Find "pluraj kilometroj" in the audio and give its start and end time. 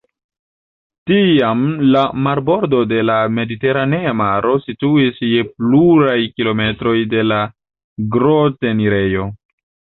5.53-6.97